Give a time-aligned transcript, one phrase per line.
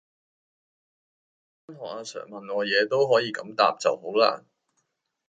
[1.67, 4.43] 如果返學阿 sir 問我野都可以咁答就好勒!